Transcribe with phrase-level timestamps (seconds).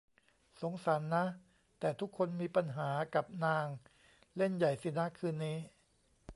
[0.61, 1.23] สงสารนะ
[1.79, 3.67] แต่ทุกคนมีปัญหากับนาง
[4.37, 5.57] เล่นใหญ่สินะคืนนี้